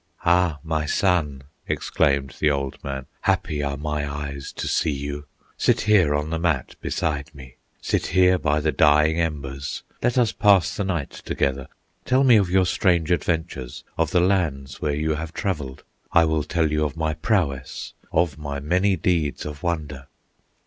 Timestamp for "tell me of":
12.03-12.49